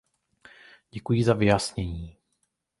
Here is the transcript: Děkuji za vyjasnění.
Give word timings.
Děkuji 0.91 1.23
za 1.23 1.33
vyjasnění. 1.33 2.17